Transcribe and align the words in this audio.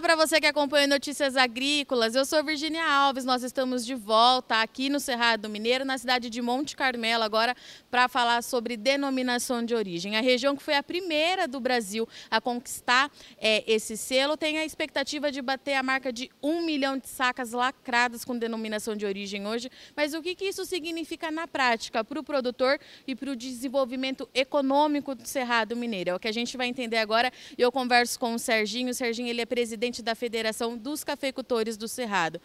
Para 0.00 0.14
você 0.14 0.40
que 0.40 0.46
acompanha 0.46 0.86
Notícias 0.86 1.36
Agrícolas. 1.36 2.14
Eu 2.14 2.24
sou 2.24 2.42
Virginia 2.44 2.84
Alves. 2.84 3.24
Nós 3.24 3.42
estamos 3.42 3.84
de 3.84 3.96
volta 3.96 4.62
aqui 4.62 4.88
no 4.88 5.00
Cerrado 5.00 5.48
Mineiro, 5.48 5.84
na 5.84 5.98
cidade 5.98 6.30
de 6.30 6.40
Monte 6.40 6.76
Carmelo, 6.76 7.24
agora 7.24 7.54
para 7.90 8.06
falar 8.08 8.42
sobre 8.42 8.76
denominação 8.76 9.62
de 9.64 9.74
origem. 9.74 10.16
A 10.16 10.20
região 10.20 10.56
que 10.56 10.62
foi 10.62 10.76
a 10.76 10.84
primeira 10.84 11.48
do 11.48 11.58
Brasil 11.58 12.08
a 12.30 12.40
conquistar 12.40 13.10
é, 13.38 13.64
esse 13.66 13.96
selo 13.96 14.36
tem 14.36 14.58
a 14.58 14.64
expectativa 14.64 15.32
de 15.32 15.42
bater 15.42 15.74
a 15.74 15.82
marca 15.82 16.12
de 16.12 16.30
um 16.40 16.62
milhão 16.62 16.96
de 16.96 17.08
sacas 17.08 17.50
lacradas 17.50 18.24
com 18.24 18.38
denominação 18.38 18.94
de 18.94 19.04
origem 19.04 19.48
hoje. 19.48 19.68
Mas 19.96 20.14
o 20.14 20.22
que, 20.22 20.36
que 20.36 20.44
isso 20.44 20.64
significa 20.64 21.28
na 21.30 21.48
prática 21.48 22.04
para 22.04 22.20
o 22.20 22.22
produtor 22.22 22.78
e 23.04 23.16
para 23.16 23.32
o 23.32 23.36
desenvolvimento 23.36 24.28
econômico 24.32 25.14
do 25.14 25.26
Cerrado 25.26 25.74
Mineiro? 25.74 26.10
É 26.10 26.14
o 26.14 26.20
que 26.20 26.28
a 26.28 26.32
gente 26.32 26.56
vai 26.56 26.68
entender 26.68 26.98
agora. 26.98 27.32
Eu 27.58 27.72
converso 27.72 28.18
com 28.18 28.32
o 28.34 28.38
Serginho. 28.38 28.90
O 28.90 28.94
Serginho 28.94 29.28
ele 29.28 29.40
é 29.40 29.46
presidente 29.46 29.87
da 30.02 30.14
Federação 30.14 30.76
dos 30.76 31.02
Cafeicultores 31.02 31.76
do 31.76 31.88
Cerrado. 31.88 32.40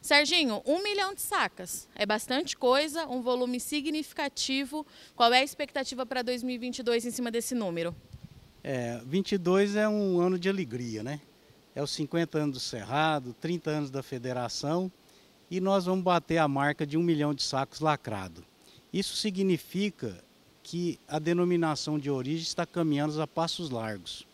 Serginho, 0.00 0.62
um 0.64 0.82
milhão 0.82 1.14
de 1.14 1.20
sacas 1.20 1.88
é 1.94 2.04
bastante 2.04 2.56
coisa, 2.56 3.06
um 3.06 3.20
volume 3.20 3.58
significativo. 3.58 4.86
Qual 5.16 5.32
é 5.32 5.40
a 5.40 5.44
expectativa 5.44 6.04
para 6.04 6.22
2022 6.22 7.06
em 7.06 7.10
cima 7.10 7.30
desse 7.30 7.54
número? 7.54 7.94
É, 8.62 9.00
22 9.06 9.76
é 9.76 9.88
um 9.88 10.20
ano 10.20 10.38
de 10.38 10.48
alegria, 10.48 11.02
né? 11.02 11.20
É 11.74 11.82
os 11.82 11.90
50 11.92 12.38
anos 12.38 12.54
do 12.54 12.60
Cerrado, 12.60 13.34
30 13.40 13.70
anos 13.70 13.90
da 13.90 14.02
federação 14.02 14.90
e 15.50 15.60
nós 15.60 15.86
vamos 15.86 16.04
bater 16.04 16.38
a 16.38 16.46
marca 16.46 16.86
de 16.86 16.96
um 16.96 17.02
milhão 17.02 17.32
de 17.32 17.42
sacos 17.42 17.80
lacrado. 17.80 18.44
Isso 18.92 19.16
significa 19.16 20.22
que 20.62 20.98
a 21.08 21.18
denominação 21.18 21.98
de 21.98 22.10
origem 22.10 22.42
está 22.42 22.66
caminhando 22.66 23.20
a 23.22 23.26
passos 23.26 23.70
largos, 23.70 24.26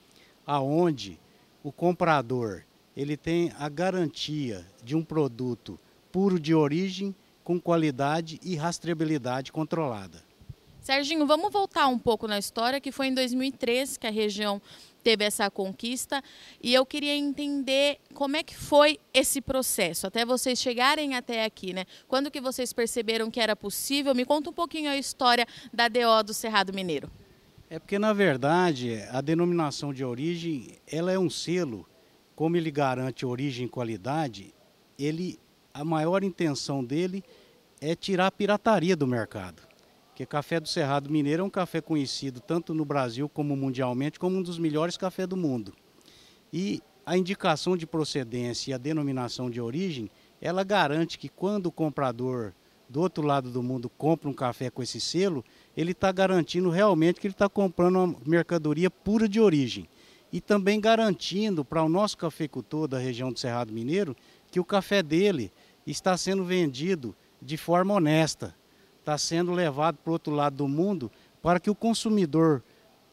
aonde 0.45 1.19
o 1.65 1.73
comprador 1.73 2.63
ele 2.95 3.17
tem 3.17 3.51
a 3.59 3.71
garantia 3.71 4.65
de 4.85 4.95
um 4.95 5.03
produto 5.03 5.81
puro 6.13 6.39
de 6.39 6.55
origem, 6.55 7.13
com 7.43 7.61
qualidade 7.61 8.39
e 8.43 8.55
rastreabilidade 8.55 9.51
controlada. 9.51 10.23
Serginho, 10.81 11.27
vamos 11.27 11.51
voltar 11.51 11.89
um 11.89 11.99
pouco 11.99 12.29
na 12.29 12.39
história, 12.39 12.81
que 12.81 12.93
foi 12.93 13.09
em 13.09 13.15
2013 13.15 13.99
que 13.99 14.07
a 14.07 14.11
região 14.11 14.63
teve 15.03 15.25
essa 15.25 15.51
conquista, 15.51 16.23
e 16.63 16.73
eu 16.73 16.87
queria 16.87 17.15
entender 17.17 17.99
como 18.15 18.37
é 18.37 18.43
que 18.43 18.55
foi 18.55 18.99
esse 19.13 19.41
processo, 19.41 20.07
até 20.07 20.25
vocês 20.25 20.59
chegarem 20.59 21.15
até 21.15 21.45
aqui, 21.45 21.73
né? 21.73 21.85
Quando 22.07 22.31
que 22.31 22.41
vocês 22.41 22.73
perceberam 22.73 23.31
que 23.31 23.41
era 23.41 23.57
possível? 23.57 24.15
Me 24.15 24.25
conta 24.25 24.51
um 24.51 24.55
pouquinho 24.55 24.91
a 24.91 24.97
história 24.97 25.47
da 25.73 25.89
DO 25.89 26.23
do 26.25 26.33
Cerrado 26.33 26.73
Mineiro. 26.73 27.11
É 27.71 27.79
porque, 27.79 27.99
na 27.99 28.13
verdade, 28.13 29.03
a 29.11 29.21
denominação 29.21 29.93
de 29.93 30.05
origem, 30.05 30.79
ela 30.87 31.11
é 31.11 31.19
um 31.19 31.31
selo, 31.31 31.87
como 32.37 32.57
ele 32.57 32.71
garante 32.71 33.25
origem 33.25 33.67
e 33.67 33.69
qualidade, 33.69 34.55
ele, 34.99 35.39
a 35.73 35.85
maior 35.85 36.23
intenção 36.23 36.85
dele 36.85 37.25
é 37.81 37.95
tirar 37.95 38.27
a 38.27 38.33
pirataria 38.33 38.95
do 38.97 39.07
mercado. 39.07 39.63
Porque 40.09 40.27
café 40.27 40.61
do 40.61 40.69
Cerrado 40.69 41.11
Mineiro 41.11 41.43
é 41.43 41.45
um 41.45 41.51
café 41.51 41.81
conhecido 41.81 42.41
tanto 42.41 42.73
no 42.73 42.85
Brasil 42.85 43.29
como 43.29 43.57
mundialmente 43.57 44.19
como 44.19 44.37
um 44.37 44.43
dos 44.43 44.59
melhores 44.59 44.97
cafés 44.97 45.27
do 45.27 45.37
mundo. 45.37 45.75
E 46.53 46.81
a 47.05 47.17
indicação 47.17 47.77
de 47.77 47.87
procedência 47.87 48.71
e 48.71 48.75
a 48.75 48.79
denominação 48.79 49.51
de 49.51 49.61
origem, 49.61 50.09
ela 50.41 50.63
garante 50.63 51.19
que 51.19 51.29
quando 51.29 51.67
o 51.67 51.73
comprador 51.73 52.53
do 52.89 53.01
outro 53.01 53.25
lado 53.27 53.51
do 53.51 53.63
mundo 53.63 53.89
compra 53.89 54.29
um 54.29 54.33
café 54.33 54.71
com 54.71 54.83
esse 54.83 55.01
selo, 55.01 55.45
ele 55.77 55.93
está 55.93 56.13
garantindo 56.13 56.71
realmente 56.71 57.21
que 57.21 57.27
ele 57.27 57.35
está 57.35 57.49
comprando 57.49 57.97
uma 57.97 58.17
mercadoria 58.27 58.91
pura 58.91 59.29
de 59.29 59.41
origem. 59.41 59.89
E 60.33 60.41
também 60.41 60.81
garantindo 60.81 61.65
para 61.65 61.83
o 61.83 61.89
nosso 61.89 62.19
cafeicultor 62.19 62.89
da 62.89 62.99
região 62.99 63.33
do 63.33 63.39
Cerrado 63.39 63.73
Mineiro 63.73 64.17
que 64.51 64.59
o 64.59 64.65
café 64.65 65.03
dele 65.03 65.53
está 65.87 66.17
sendo 66.17 66.45
vendido 66.45 67.15
de 67.41 67.57
forma 67.57 67.95
honesta, 67.95 68.55
está 69.01 69.17
sendo 69.19 69.53
levado 69.53 69.97
para 69.97 70.11
o 70.11 70.13
outro 70.13 70.35
lado 70.35 70.57
do 70.57 70.69
mundo 70.69 71.11
para 71.43 71.61
que 71.61 71.71
o 71.71 71.75
consumidor 71.75 72.63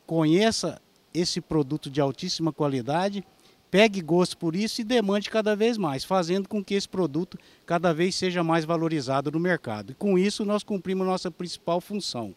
conheça 0.06 0.82
esse 1.14 1.42
produto 1.42 1.90
de 1.90 2.00
altíssima 2.00 2.54
qualidade, 2.54 3.24
pegue 3.72 4.02
gosto 4.02 4.38
por 4.38 4.54
isso 4.54 4.82
e 4.82 4.84
demande 4.84 5.30
cada 5.30 5.56
vez 5.56 5.78
mais, 5.78 6.04
fazendo 6.04 6.50
com 6.50 6.62
que 6.62 6.76
esse 6.76 6.88
produto 6.88 7.40
cada 7.66 7.94
vez 7.94 8.14
seja 8.16 8.44
mais 8.44 8.66
valorizado 8.66 9.32
no 9.32 9.40
mercado. 9.40 9.94
E 9.94 9.96
com 9.96 10.20
isso 10.20 10.44
nós 10.44 10.62
cumprimos 10.62 11.08
nossa 11.08 11.32
principal 11.32 11.80
função, 11.80 12.36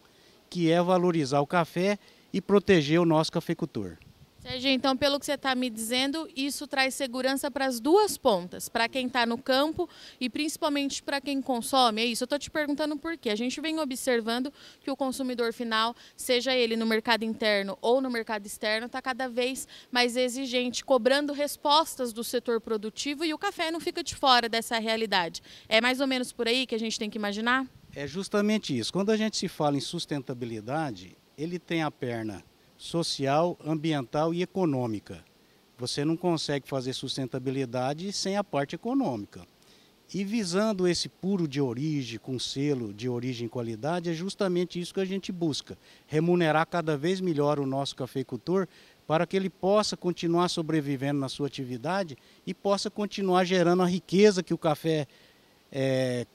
que 0.49 0.71
é 0.71 0.81
valorizar 0.81 1.41
o 1.41 1.47
café 1.47 1.99
e 2.31 2.39
proteger 2.39 3.01
o 3.01 3.05
nosso 3.05 3.33
cafeicultor. 3.33 3.97
Sérgio, 4.47 4.69
então, 4.69 4.95
pelo 4.95 5.19
que 5.19 5.25
você 5.25 5.33
está 5.33 5.55
me 5.55 5.71
dizendo, 5.71 6.29
isso 6.35 6.67
traz 6.67 6.93
segurança 6.93 7.49
para 7.49 7.65
as 7.65 7.79
duas 7.79 8.15
pontas, 8.15 8.69
para 8.69 8.87
quem 8.87 9.07
está 9.07 9.25
no 9.25 9.39
campo 9.39 9.89
e 10.21 10.29
principalmente 10.29 11.01
para 11.01 11.19
quem 11.19 11.41
consome. 11.41 12.03
É 12.03 12.05
isso, 12.05 12.23
eu 12.23 12.25
estou 12.25 12.37
te 12.37 12.51
perguntando 12.51 12.95
por 12.95 13.17
quê. 13.17 13.31
A 13.31 13.35
gente 13.35 13.59
vem 13.59 13.79
observando 13.79 14.53
que 14.83 14.91
o 14.91 14.95
consumidor 14.95 15.51
final, 15.51 15.95
seja 16.15 16.55
ele 16.55 16.75
no 16.75 16.85
mercado 16.85 17.25
interno 17.25 17.75
ou 17.81 17.99
no 17.99 18.07
mercado 18.07 18.45
externo, 18.45 18.85
está 18.85 19.01
cada 19.01 19.27
vez 19.27 19.67
mais 19.91 20.15
exigente, 20.15 20.85
cobrando 20.85 21.33
respostas 21.33 22.13
do 22.13 22.23
setor 22.23 22.61
produtivo 22.61 23.25
e 23.25 23.33
o 23.33 23.39
café 23.39 23.71
não 23.71 23.79
fica 23.79 24.03
de 24.03 24.13
fora 24.13 24.47
dessa 24.47 24.77
realidade. 24.77 25.41
É 25.67 25.81
mais 25.81 25.99
ou 25.99 26.05
menos 26.05 26.31
por 26.31 26.47
aí 26.47 26.67
que 26.67 26.75
a 26.75 26.79
gente 26.79 26.99
tem 26.99 27.09
que 27.09 27.17
imaginar? 27.17 27.65
É 27.95 28.05
justamente 28.05 28.77
isso. 28.77 28.93
Quando 28.93 29.09
a 29.09 29.17
gente 29.17 29.37
se 29.37 29.47
fala 29.47 29.75
em 29.75 29.81
sustentabilidade, 29.81 31.17
ele 31.35 31.57
tem 31.57 31.81
a 31.81 31.89
perna 31.89 32.43
social, 32.77 33.57
ambiental 33.65 34.33
e 34.33 34.41
econômica. 34.41 35.23
Você 35.77 36.05
não 36.05 36.15
consegue 36.15 36.67
fazer 36.67 36.93
sustentabilidade 36.93 38.11
sem 38.13 38.37
a 38.37 38.43
parte 38.43 38.75
econômica. 38.75 39.45
E 40.13 40.23
visando 40.23 40.87
esse 40.87 41.09
puro 41.09 41.47
de 41.47 41.59
origem, 41.59 42.19
com 42.19 42.37
selo 42.37 42.93
de 42.93 43.09
origem 43.09 43.47
e 43.47 43.49
qualidade, 43.49 44.09
é 44.09 44.13
justamente 44.13 44.79
isso 44.79 44.93
que 44.93 44.99
a 44.99 45.05
gente 45.05 45.31
busca: 45.31 45.77
remunerar 46.05 46.67
cada 46.67 46.95
vez 46.95 47.19
melhor 47.19 47.59
o 47.59 47.65
nosso 47.65 47.95
cafeicultor 47.95 48.67
para 49.07 49.25
que 49.25 49.35
ele 49.35 49.49
possa 49.49 49.97
continuar 49.97 50.49
sobrevivendo 50.49 51.19
na 51.19 51.29
sua 51.29 51.47
atividade 51.47 52.17
e 52.45 52.53
possa 52.53 52.89
continuar 52.89 53.43
gerando 53.45 53.83
a 53.83 53.87
riqueza 53.87 54.43
que 54.43 54.53
o 54.53 54.57
café 54.57 55.07
é, 55.71 56.25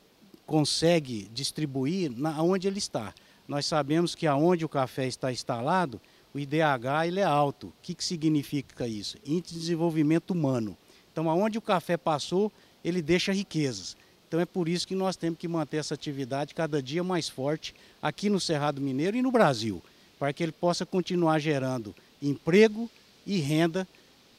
consegue 0.47 1.29
distribuir 1.33 2.11
na, 2.11 2.43
onde 2.43 2.67
ele 2.67 2.79
está. 2.79 3.15
Nós 3.47 3.67
sabemos 3.67 4.15
que 4.15 4.27
aonde 4.27 4.65
o 4.65 4.69
café 4.69 5.07
está 5.07 5.33
instalado, 5.33 6.01
o 6.35 6.39
IDH 6.39 7.07
ele 7.07 7.21
é 7.21 7.25
alto. 7.25 7.69
O 7.69 7.73
que, 7.83 7.95
que 7.95 8.05
significa 8.05 8.87
isso? 8.87 9.17
Índice 9.25 9.55
de 9.55 9.61
desenvolvimento 9.61 10.31
humano. 10.31 10.77
Então, 11.13 11.29
aonde 11.29 11.59
o 11.59 11.63
café 11.63 11.97
passou, 11.97 12.53
ele 12.85 13.03
deixa 13.03 13.33
riquezas. 13.33 13.97
Então, 14.29 14.39
é 14.39 14.47
por 14.47 14.69
isso 14.69 14.87
que 14.87 14.95
nós 14.95 15.17
temos 15.17 15.39
que 15.39 15.49
manter 15.49 15.79
essa 15.79 15.95
atividade 15.95 16.55
cada 16.55 16.81
dia 16.81 17.03
mais 17.03 17.29
forte 17.29 17.75
aqui 18.01 18.31
no 18.31 18.39
Cerrado 18.39 18.81
Mineiro 18.81 19.17
e 19.17 19.23
no 19.23 19.33
Brasil, 19.33 19.83
para 20.19 20.33
que 20.33 20.43
ele 20.43 20.53
possa 20.53 20.87
continuar 20.87 21.41
gerando 21.41 21.95
emprego 22.23 22.89
e 23.27 23.39
renda, 23.39 23.89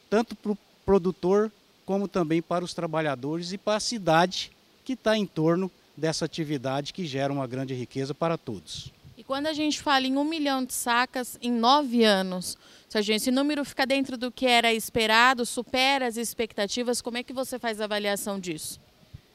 tanto 0.08 0.34
para 0.34 0.52
o 0.52 0.58
produtor 0.86 1.52
como 1.84 2.08
também 2.08 2.40
para 2.40 2.64
os 2.64 2.72
trabalhadores 2.72 3.52
e 3.52 3.58
para 3.58 3.76
a 3.76 3.80
cidade 3.80 4.50
que 4.84 4.94
está 4.94 5.16
em 5.16 5.26
torno 5.26 5.70
dessa 5.96 6.24
atividade 6.24 6.92
que 6.92 7.06
gera 7.06 7.32
uma 7.32 7.46
grande 7.46 7.74
riqueza 7.74 8.14
para 8.14 8.38
todos. 8.38 8.90
Quando 9.32 9.46
a 9.46 9.54
gente 9.54 9.80
fala 9.80 10.06
em 10.06 10.18
um 10.18 10.24
milhão 10.24 10.62
de 10.62 10.74
sacas 10.74 11.38
em 11.40 11.50
nove 11.50 12.04
anos, 12.04 12.58
Sérgio, 12.86 13.14
esse 13.14 13.30
número 13.30 13.64
fica 13.64 13.86
dentro 13.86 14.18
do 14.18 14.30
que 14.30 14.44
era 14.44 14.74
esperado, 14.74 15.46
supera 15.46 16.06
as 16.06 16.18
expectativas, 16.18 17.00
como 17.00 17.16
é 17.16 17.22
que 17.22 17.32
você 17.32 17.58
faz 17.58 17.80
a 17.80 17.84
avaliação 17.84 18.38
disso? 18.38 18.78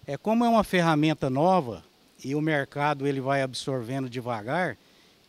É 0.05 0.15
como 0.15 0.45
é 0.45 0.49
uma 0.49 0.63
ferramenta 0.63 1.31
nova 1.31 1.83
e 2.23 2.35
o 2.35 2.41
mercado 2.41 3.07
ele 3.07 3.19
vai 3.19 3.41
absorvendo 3.41 4.07
devagar, 4.07 4.77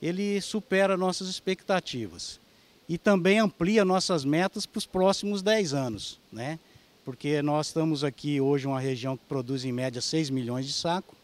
ele 0.03 0.39
supera 0.43 0.99
nossas 0.99 1.31
expectativas 1.31 2.39
e 2.87 2.99
também 2.99 3.39
amplia 3.39 3.87
nossas 3.87 4.23
metas 4.23 4.67
para 4.67 4.81
os 4.81 4.85
próximos 4.85 5.41
10 5.41 5.73
anos, 5.73 6.21
né? 6.31 6.59
Porque 7.07 7.41
nós 7.41 7.69
estamos 7.69 8.05
aqui 8.05 8.39
hoje 8.39 8.67
uma 8.67 8.81
região 8.81 9.17
que 9.17 9.25
produz 9.25 9.65
em 9.65 9.73
média 9.73 10.03
6 10.03 10.29
milhões 10.29 10.67
de 10.67 10.75
sacos 10.75 11.18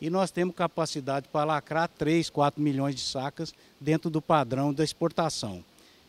e 0.00 0.08
nós 0.08 0.30
temos 0.30 0.54
capacidade 0.54 1.28
para 1.28 1.44
lacrar 1.44 1.88
3, 1.88 2.30
4 2.30 2.60
milhões 2.60 2.94
de 2.94 3.02
sacas 3.02 3.52
dentro 3.80 4.08
do 4.08 4.22
padrão 4.22 4.72
da 4.72 4.82
exportação. 4.82 5.62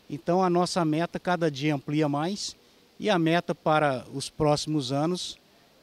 Então 0.08 0.42
a 0.42 0.48
nossa 0.48 0.84
meta 0.84 1.20
cada 1.20 1.50
dia 1.50 1.74
amplia 1.74 2.08
mais 2.08 2.56
e 2.98 3.10
a 3.10 3.18
meta 3.18 3.54
para 3.54 4.04
os 4.14 4.30
próximos 4.30 4.92
anos 4.92 5.38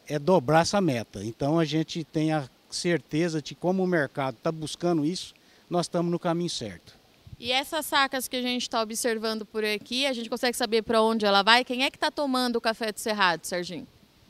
é 0.08 0.18
dobrar 0.18 0.62
essa 0.62 0.82
meta. 0.82 1.24
Então 1.24 1.60
a 1.60 1.66
gente 1.66 2.04
tem 2.04 2.32
a 2.32 2.50
certeza 2.70 3.42
de 3.42 3.54
como 3.54 3.84
o 3.84 3.88
mercado 3.88 4.36
está 4.38 4.52
buscando 4.52 5.06
isso, 5.06 5.34
nós 5.70 5.86
estamos 5.86 6.12
no 6.12 6.20
caminho 6.20 6.50
certo. 6.50 6.98
E 7.40 7.52
essas 7.52 7.86
sacas 7.86 8.28
que 8.28 8.36
a 8.36 8.42
gente 8.42 8.64
está 8.64 8.82
observando 8.82 9.46
por 9.46 9.64
aqui, 9.64 10.06
a 10.06 10.12
gente 10.12 10.30
consegue 10.30 10.58
saber 10.58 10.82
para 10.82 11.02
onde 11.02 11.26
ela 11.26 11.42
vai? 11.42 11.64
Quem 11.64 11.84
é 11.84 11.90
que 11.90 11.96
está 11.96 12.12
tomando 12.12 12.58
o 12.58 12.62
café 12.62 12.92
do 12.92 13.00
Cerrado, 13.00 13.46
Serginho? 13.46 13.88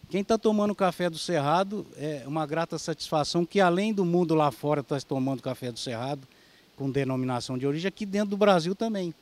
Quem 0.10 0.22
está 0.22 0.40
tomando 0.40 0.74
café 0.74 1.08
do 1.08 1.20
Cerrado 1.20 1.86
é 1.96 2.24
uma 2.26 2.44
grata 2.44 2.80
satisfação 2.80 3.46
que 3.46 3.60
além 3.62 3.94
do 3.94 4.04
mundo 4.04 4.34
lá 4.34 4.50
fora 4.50 4.82
está 4.82 5.00
tomando 5.02 5.40
café 5.40 5.72
do 5.72 5.78
Cerrado 5.78 6.28
com 6.76 6.90
denominação 6.90 7.60
de 7.60 7.68
origem, 7.68 7.88
aqui 7.88 8.08
dentro 8.08 8.32
do 8.32 8.38
Brasil 8.38 8.74
também. 8.74 9.14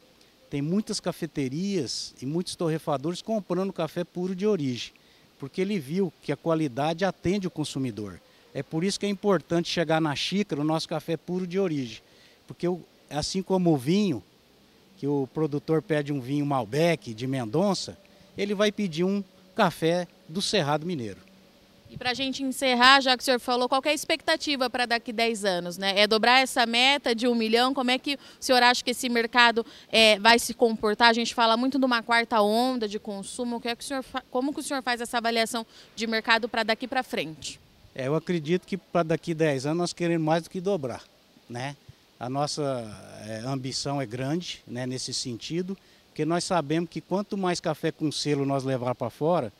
tem 0.49 0.61
muitas 0.61 1.01
cafeterias 1.01 2.15
e 2.21 2.25
muitos 2.25 2.55
torrefadores 2.55 3.21
comprando 3.21 3.73
café 3.73 4.05
puro 4.05 4.33
de 4.33 4.47
origem, 4.47 4.93
porque 5.37 5.59
ele 5.59 5.77
viu 5.77 6.13
que 6.21 6.31
a 6.31 6.37
qualidade 6.37 7.03
atende 7.03 7.47
o 7.47 7.51
consumidor. 7.51 8.21
É 8.53 8.63
por 8.63 8.83
isso 8.83 8.97
que 8.97 9.05
é 9.05 9.09
importante 9.09 9.69
chegar 9.69 9.99
na 9.99 10.15
xícara 10.15 10.61
o 10.61 10.63
nosso 10.63 10.87
café 10.87 11.17
puro 11.17 11.45
de 11.45 11.59
origem, 11.59 12.01
porque 12.47 12.65
assim 13.09 13.41
como 13.41 13.73
o 13.73 13.77
vinho, 13.77 14.23
que 14.97 15.05
o 15.05 15.27
produtor 15.33 15.81
pede 15.81 16.13
um 16.13 16.21
vinho 16.21 16.45
Malbec 16.45 17.13
de 17.13 17.27
Mendonça, 17.27 17.97
ele 18.37 18.55
vai 18.55 18.71
pedir 18.71 19.03
um 19.03 19.21
café 19.57 20.07
do 20.29 20.39
Cerrado 20.39 20.85
Mineiro. 20.85 21.17
E 21.89 21.97
para 21.97 22.11
a 22.11 22.13
gente 22.13 22.43
encerrar, 22.43 23.01
já 23.01 23.17
que 23.17 23.23
o 23.23 23.25
senhor 23.25 23.39
falou, 23.39 23.67
qual 23.67 23.81
é 23.85 23.89
a 23.89 23.93
expectativa 23.93 24.69
para 24.69 24.85
daqui 24.85 25.11
10 25.11 25.45
anos? 25.45 25.77
Né? 25.77 25.99
É 25.99 26.05
dobrar 26.05 26.41
essa 26.41 26.65
meta 26.65 27.15
de 27.15 27.27
um 27.27 27.33
milhão? 27.33 27.73
Como 27.73 27.89
é 27.89 27.97
que 27.97 28.15
o 28.15 28.19
senhor 28.39 28.61
acha 28.61 28.83
que 28.83 28.91
esse 28.91 29.09
mercado 29.09 29.65
é, 29.89 30.19
vai 30.19 30.37
se 30.37 30.53
comportar? 30.53 31.09
A 31.09 31.13
gente 31.13 31.33
fala 31.33 31.57
muito 31.57 31.79
de 31.79 31.85
uma 31.85 32.03
quarta 32.03 32.39
onda 32.41 32.87
de 32.87 32.99
consumo. 32.99 33.59
Que 33.59 33.69
é 33.69 33.75
que 33.75 33.83
o 33.83 33.87
senhor, 33.87 34.05
como 34.29 34.53
que 34.53 34.59
o 34.59 34.63
senhor 34.63 34.83
faz 34.83 34.99
essa 35.01 35.17
avaliação 35.17 35.65
de 35.95 36.05
mercado 36.05 36.47
para 36.47 36.63
daqui 36.63 36.87
para 36.87 37.01
frente? 37.01 37.59
É, 37.95 38.07
eu 38.07 38.15
acredito 38.15 38.67
que 38.67 38.77
para 38.77 39.03
daqui 39.03 39.33
10 39.33 39.65
anos 39.65 39.77
nós 39.77 39.93
queremos 39.93 40.25
mais 40.25 40.43
do 40.43 40.49
que 40.49 40.59
dobrar. 40.59 41.03
Né? 41.49 41.75
A 42.19 42.29
nossa 42.29 42.85
é, 43.25 43.39
ambição 43.47 44.01
é 44.01 44.05
grande 44.05 44.61
né, 44.67 44.85
nesse 44.85 45.13
sentido, 45.13 45.77
porque 46.17 46.25
nós 46.25 46.45
sabemos 46.45 46.89
que 46.89 46.99
quanto 46.99 47.37
mais 47.37 47.59
café 47.59 47.91
com 47.91 48.11
selo 48.11 48.43
nós 48.43 48.63
levar 48.63 48.95
para 48.95 49.07
fora, 49.07 49.53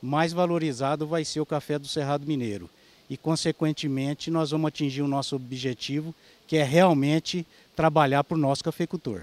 mais 0.00 0.32
valorizado 0.32 1.08
vai 1.08 1.24
ser 1.24 1.40
o 1.40 1.46
café 1.46 1.76
do 1.76 1.88
Cerrado 1.88 2.24
Mineiro. 2.24 2.70
E, 3.10 3.16
consequentemente, 3.16 4.30
nós 4.30 4.52
vamos 4.52 4.68
atingir 4.68 5.02
o 5.02 5.08
nosso 5.08 5.34
objetivo, 5.34 6.14
que 6.46 6.56
é 6.56 6.62
realmente 6.62 7.44
trabalhar 7.74 8.22
para 8.22 8.36
o 8.36 8.40
nosso 8.40 8.62
cafeicultor. 8.62 9.22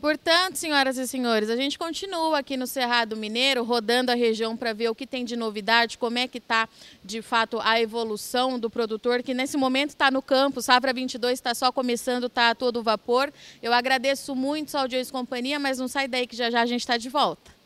Portanto, 0.00 0.56
senhoras 0.56 0.96
e 0.96 1.06
senhores, 1.06 1.50
a 1.50 1.56
gente 1.56 1.78
continua 1.78 2.38
aqui 2.38 2.56
no 2.56 2.66
Cerrado 2.66 3.14
Mineiro, 3.18 3.62
rodando 3.62 4.10
a 4.10 4.14
região 4.14 4.56
para 4.56 4.72
ver 4.72 4.88
o 4.88 4.94
que 4.94 5.06
tem 5.06 5.26
de 5.26 5.36
novidade, 5.36 5.98
como 5.98 6.16
é 6.16 6.26
que 6.26 6.38
está, 6.38 6.66
de 7.04 7.20
fato, 7.20 7.60
a 7.62 7.78
evolução 7.78 8.58
do 8.58 8.70
produtor, 8.70 9.22
que 9.22 9.34
nesse 9.34 9.58
momento 9.58 9.90
está 9.90 10.10
no 10.10 10.22
campo, 10.22 10.62
Safra 10.62 10.94
22 10.94 11.34
está 11.34 11.54
só 11.54 11.70
começando, 11.70 12.28
está 12.28 12.48
a 12.48 12.54
todo 12.54 12.82
vapor. 12.82 13.30
Eu 13.62 13.74
agradeço 13.74 14.34
muito 14.34 14.74
a 14.74 14.80
audiência 14.80 15.10
e 15.10 15.12
companhia, 15.12 15.58
mas 15.58 15.78
não 15.78 15.86
sai 15.86 16.08
daí 16.08 16.26
que 16.26 16.34
já 16.34 16.50
já 16.50 16.62
a 16.62 16.66
gente 16.66 16.80
está 16.80 16.96
de 16.96 17.10
volta. 17.10 17.59